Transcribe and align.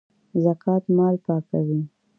زکات 0.43 0.83
مال 0.97 1.15
پاکوي 1.25 1.81